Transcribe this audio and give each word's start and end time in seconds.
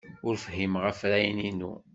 Ur 0.27 0.35
fhimeɣ 0.45 0.83
afrayen-inu. 0.91 1.73